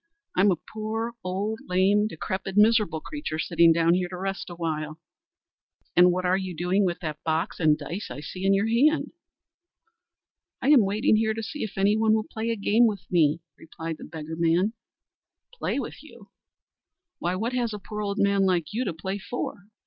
[0.35, 4.99] I'm a poor, old, lame, decrepit, miserable creature, sitting down here to rest awhile."
[5.95, 9.11] "An' what are you doing with that box and dice I see in your hand?"
[10.59, 13.41] "I am waiting here to see if any one will play a game with me,"
[13.59, 14.73] replied the beggarman.
[15.53, 16.31] "Play with you!
[17.19, 19.67] Why what has a poor old man like you to play for?"